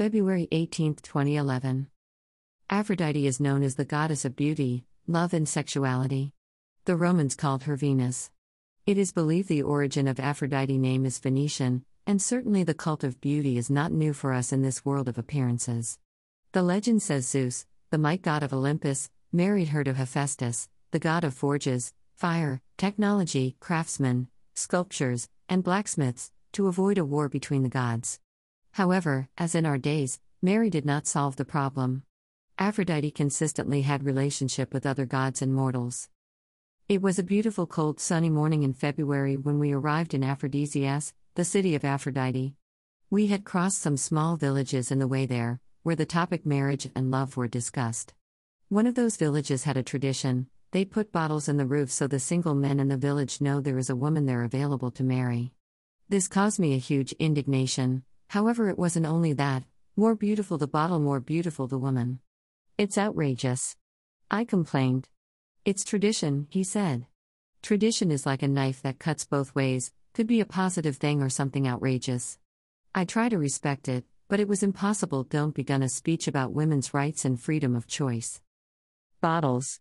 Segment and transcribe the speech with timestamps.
[0.00, 1.86] February 18, 2011.
[2.70, 6.32] Aphrodite is known as the goddess of beauty, love, and sexuality.
[6.86, 8.30] The Romans called her Venus.
[8.86, 13.20] It is believed the origin of Aphrodite name is Phoenician, and certainly the cult of
[13.20, 15.98] beauty is not new for us in this world of appearances.
[16.52, 21.24] The legend says Zeus, the might god of Olympus, married her to Hephaestus, the god
[21.24, 28.18] of forges, fire, technology, craftsmen, sculptures, and blacksmiths, to avoid a war between the gods.
[28.72, 32.04] However, as in our days, marry did not solve the problem.
[32.58, 36.08] Aphrodite consistently had relationship with other gods and mortals.
[36.88, 41.44] It was a beautiful cold sunny morning in February when we arrived in Aphrodisias, the
[41.44, 42.54] city of Aphrodite.
[43.10, 47.10] We had crossed some small villages in the way there, where the topic marriage and
[47.10, 48.14] love were discussed.
[48.68, 52.20] One of those villages had a tradition they put bottles in the roof so the
[52.20, 55.52] single men in the village know there is a woman there available to marry.
[56.08, 59.64] This caused me a huge indignation, however, it wasn't only that
[59.96, 62.20] more beautiful the bottle, more beautiful the woman.
[62.78, 63.76] It's outrageous.
[64.30, 65.08] I complained.
[65.64, 67.06] It's tradition, he said.
[67.60, 71.28] Tradition is like a knife that cuts both ways, could be a positive thing or
[71.28, 72.38] something outrageous.
[72.94, 75.24] I try to respect it, but it was impossible.
[75.24, 78.40] Don't begun a speech about women's rights and freedom of choice.
[79.20, 79.80] Bottles.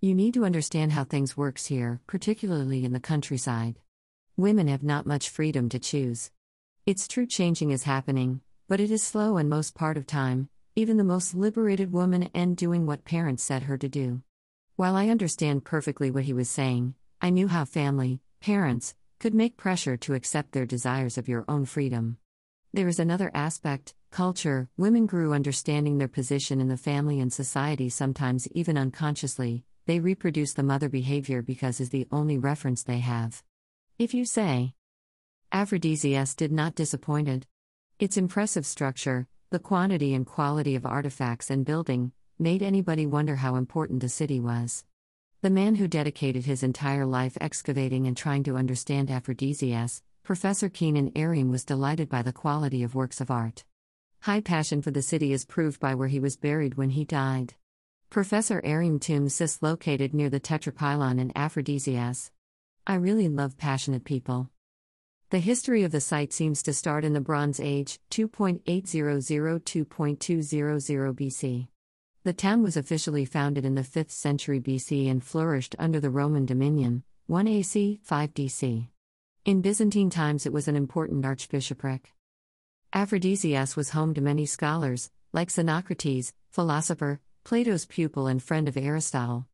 [0.00, 3.78] You need to understand how things works here, particularly in the countryside.
[4.36, 6.30] Women have not much freedom to choose.
[6.86, 10.98] It's true changing is happening, but it is slow and most part of time, even
[10.98, 14.20] the most liberated woman and doing what parents set her to do.
[14.76, 19.56] While I understand perfectly what he was saying, I knew how family, parents, could make
[19.56, 22.18] pressure to accept their desires of your own freedom.
[22.74, 24.68] There is another aspect culture.
[24.76, 29.64] Women grew understanding their position in the family and society, sometimes even unconsciously.
[29.86, 33.42] They reproduce the mother behavior because is the only reference they have.
[33.98, 34.74] If you say,
[35.54, 37.46] Aphrodisias did not disappointed.
[38.00, 43.54] Its impressive structure, the quantity and quality of artifacts and building, made anybody wonder how
[43.54, 44.84] important the city was.
[45.42, 51.12] The man who dedicated his entire life excavating and trying to understand Aphrodisias, Professor Kenan
[51.12, 53.62] Erim was delighted by the quality of works of art.
[54.22, 57.54] High passion for the city is proved by where he was buried when he died.
[58.10, 62.32] Professor Arim tomb sits located near the Tetrapylon in Aphrodisias.
[62.88, 64.50] I really love passionate people.
[65.34, 71.66] The history of the site seems to start in the Bronze Age, 2.800 2.200 BC.
[72.22, 76.46] The town was officially founded in the 5th century BC and flourished under the Roman
[76.46, 78.86] dominion, 1 AC, 5 DC.
[79.44, 82.12] In Byzantine times, it was an important archbishopric.
[82.94, 89.48] Aphrodisias was home to many scholars, like Xenocrates, philosopher, Plato's pupil and friend of Aristotle.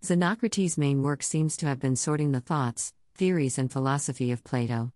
[0.00, 4.92] Xenocrates' main work seems to have been sorting the thoughts, theories, and philosophy of Plato.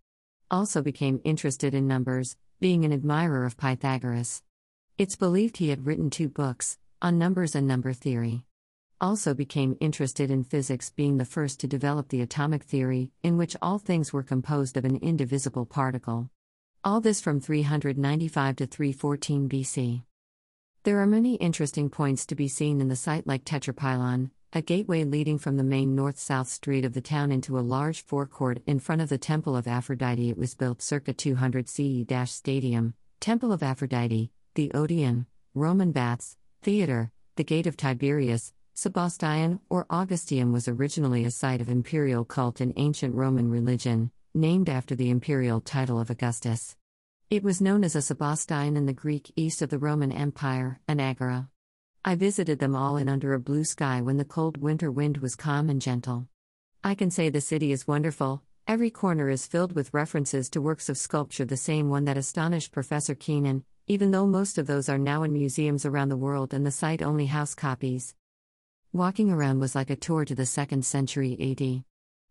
[0.51, 4.43] Also became interested in numbers, being an admirer of Pythagoras.
[4.97, 8.45] It's believed he had written two books, on numbers and number theory.
[8.99, 13.57] Also became interested in physics, being the first to develop the atomic theory, in which
[13.61, 16.31] all things were composed of an indivisible particle.
[16.83, 20.03] All this from 395 to 314 BC.
[20.85, 25.05] There are many interesting points to be seen in the site, like Tetrapylon, a gateway
[25.05, 28.79] leading from the main north south street of the town into a large forecourt in
[28.79, 30.31] front of the Temple of Aphrodite.
[30.31, 37.13] It was built circa 200 CE Stadium, Temple of Aphrodite, the Odeon, Roman baths, Theater,
[37.37, 42.73] the Gate of Tiberius, Sebasteion or Augusteum was originally a site of imperial cult in
[42.77, 46.75] ancient Roman religion, named after the imperial title of Augustus.
[47.29, 51.01] It was known as a Sebasteion in the Greek east of the Roman Empire, an
[51.01, 51.51] agora.
[52.09, 55.37] I visited them all in under a blue sky when the cold winter wind was
[55.37, 56.27] calm and gentle.
[56.83, 60.89] I can say the city is wonderful, every corner is filled with references to works
[60.89, 64.97] of sculpture, the same one that astonished Professor Kenan, even though most of those are
[64.97, 68.15] now in museums around the world and the site only house copies.
[68.95, 71.85] Walking around was like a tour to the 2nd century AD.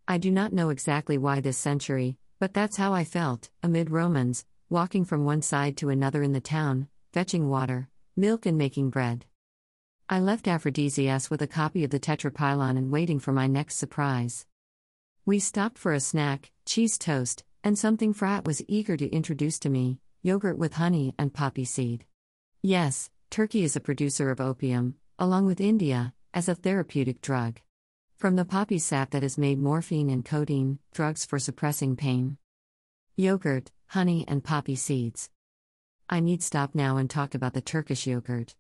[0.08, 4.44] I do not know exactly why this century, but that's how I felt, amid Romans,
[4.72, 9.28] walking from one side to another in the town, fetching water, milk, and making bread.
[10.10, 14.46] I left Aphrodisias with a copy of the Tetrapylon and waiting for my next surprise.
[15.26, 19.70] We stopped for a snack, cheese toast, and something Firat was eager to introduce to
[19.70, 22.06] me yogurt with honey and poppy seed.
[22.62, 27.60] Yes, Turkey is a producer of opium, along with India, as a therapeutic drug.
[28.16, 32.38] From the poppy sap that is made morphine and codeine, drugs for suppressing pain.
[33.18, 35.30] Yogurt, honey, and poppy seeds.
[36.10, 38.56] I need stop now and talk about the Turkish yogurt.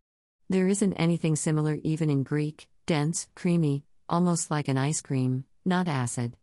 [0.49, 5.89] There isn't anything similar even in Greek, dense, creamy, almost like an ice cream, not
[5.89, 6.37] acid.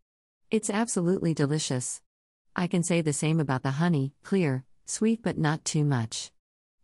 [0.50, 2.02] It's absolutely delicious.
[2.54, 6.30] I can say the same about the honey, clear, sweet but not too much.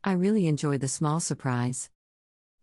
[0.02, 1.90] I really enjoyed the small surprise.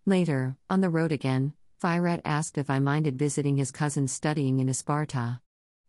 [0.08, 4.70] Later, on the road again, Firat asked if I minded visiting his cousin studying in
[4.70, 5.40] Isparta.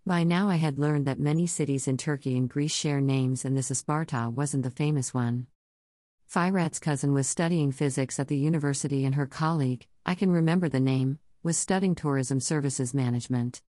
[0.05, 3.57] By now, I had learned that many cities in Turkey and Greece share names, and
[3.57, 5.47] this Isparta wasn't the famous one.
[6.29, 10.79] Firat's cousin was studying physics at the university, and her colleague, I can remember the
[10.79, 13.63] name, was studying tourism services management.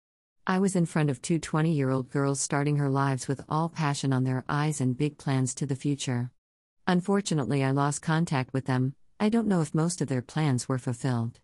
[0.45, 3.69] I was in front of two 20 year old girls starting her lives with all
[3.69, 6.31] passion on their eyes and big plans to the future.
[6.85, 10.77] Unfortunately, I lost contact with them, I don't know if most of their plans were
[10.77, 11.39] fulfilled.